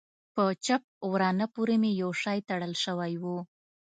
[0.35, 0.81] په چپ
[1.11, 3.25] ورانه پورې مې يو شى تړل سوى و.